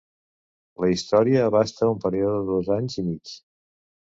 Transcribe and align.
La 0.83 0.87
història 0.93 1.43
abasta 1.49 1.91
un 1.91 2.01
període 2.07 2.35
de 2.41 2.49
dos 2.51 2.73
anys 2.79 2.99
i 3.03 3.07
mig. 3.11 3.37